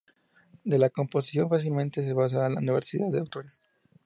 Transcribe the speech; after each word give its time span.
De 0.63 0.79
la 0.79 0.89
composición 0.89 1.47
fácilmente 1.47 2.03
se 2.03 2.15
pasa 2.15 2.47
a 2.47 2.49
la 2.49 2.59
diversidad 2.59 3.11
de 3.11 3.19
autores. 3.19 3.61